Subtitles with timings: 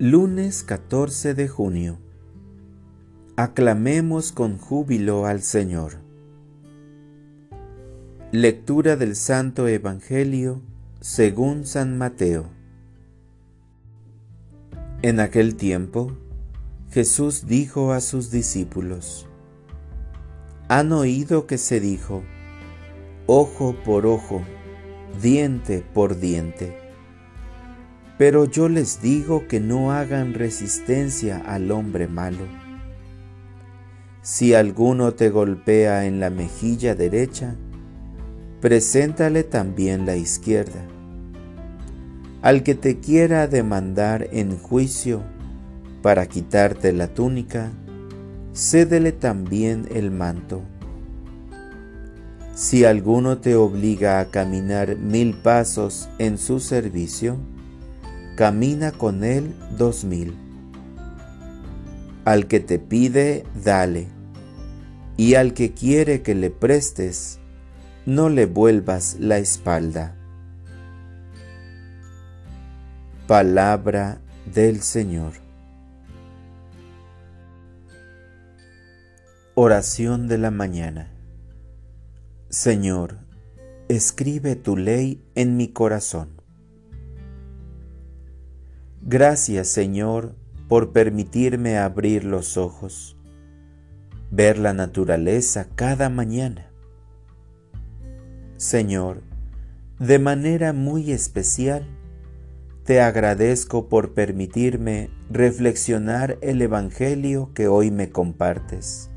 [0.00, 1.98] Lunes 14 de junio.
[3.34, 5.94] Aclamemos con júbilo al Señor.
[8.30, 10.62] Lectura del Santo Evangelio
[11.00, 12.46] según San Mateo.
[15.02, 16.16] En aquel tiempo,
[16.92, 19.26] Jesús dijo a sus discípulos,
[20.68, 22.22] Han oído que se dijo,
[23.26, 24.42] ojo por ojo,
[25.20, 26.87] diente por diente
[28.18, 32.44] pero yo les digo que no hagan resistencia al hombre malo.
[34.22, 37.54] Si alguno te golpea en la mejilla derecha,
[38.60, 40.84] preséntale también la izquierda.
[42.42, 45.22] Al que te quiera demandar en juicio
[46.02, 47.70] para quitarte la túnica,
[48.52, 50.62] cédele también el manto.
[52.54, 57.38] Si alguno te obliga a caminar mil pasos en su servicio,
[58.38, 60.38] camina con él dos mil.
[62.24, 64.06] Al que te pide, dale,
[65.16, 67.40] y al que quiere que le prestes,
[68.06, 70.14] no le vuelvas la espalda.
[73.26, 74.20] Palabra
[74.54, 75.32] del Señor.
[79.56, 81.10] Oración de la mañana.
[82.50, 83.18] Señor,
[83.88, 86.37] escribe tu ley en mi corazón.
[89.10, 90.34] Gracias Señor
[90.68, 93.16] por permitirme abrir los ojos,
[94.30, 96.70] ver la naturaleza cada mañana.
[98.58, 99.22] Señor,
[99.98, 101.86] de manera muy especial,
[102.84, 109.08] te agradezco por permitirme reflexionar el Evangelio que hoy me compartes.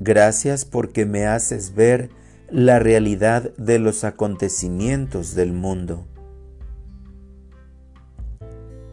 [0.00, 2.10] Gracias porque me haces ver
[2.50, 6.08] la realidad de los acontecimientos del mundo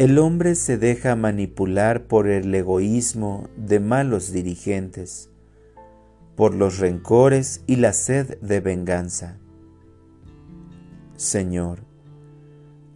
[0.00, 5.28] el hombre se deja manipular por el egoísmo de malos dirigentes,
[6.36, 9.36] por los rencores y la sed de venganza.
[11.16, 11.80] Señor,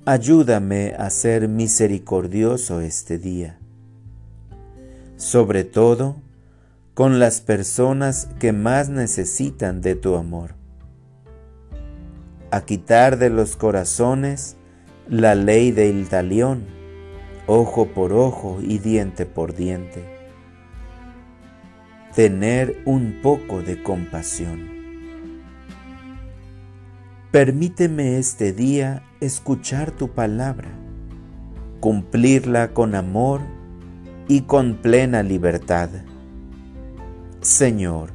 [0.07, 3.59] ayúdame a ser misericordioso este día,
[5.17, 6.23] sobre todo
[6.95, 10.55] con las personas que más necesitan de tu amor,
[12.51, 14.57] a quitar de los corazones
[15.07, 16.83] la ley del talión,
[17.47, 20.05] ojo por ojo y diente por diente.
[22.15, 24.69] Tener un poco de compasión.
[27.31, 30.69] Permíteme este día escuchar tu palabra,
[31.81, 33.41] cumplirla con amor
[34.29, 35.91] y con plena libertad.
[37.41, 38.11] Señor,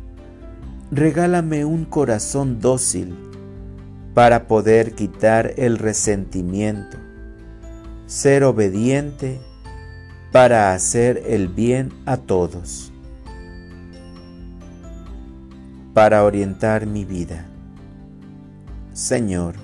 [0.89, 3.15] regálame un corazón dócil
[4.15, 7.08] para poder quitar el resentimiento
[8.09, 9.39] ser obediente
[10.31, 12.91] para hacer el bien a todos,
[15.93, 17.45] para orientar mi vida.
[18.93, 19.57] Señor,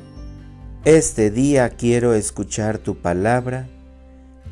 [0.84, 3.68] este día quiero escuchar tu palabra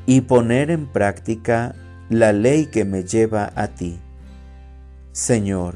[0.08, 1.76] y poner en práctica
[2.10, 4.00] la ley que me lleva a ti.
[5.12, 5.76] Señor,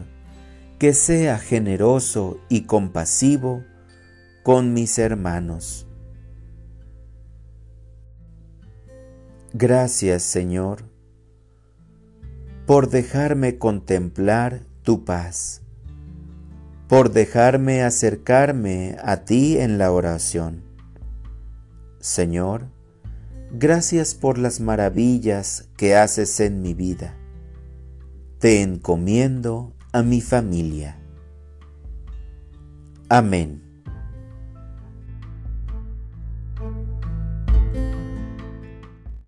[0.80, 3.64] que sea generoso y compasivo
[4.42, 5.87] con mis hermanos
[9.54, 10.84] Gracias, Señor,
[12.66, 15.62] por dejarme contemplar tu paz,
[16.90, 20.64] por dejarme acercarme a ti en la oración.
[22.02, 22.68] Señor,
[23.52, 27.16] gracias por las maravillas que haces en mi vida.
[28.40, 30.98] Te encomiendo a mi familia.
[33.08, 33.67] Amén.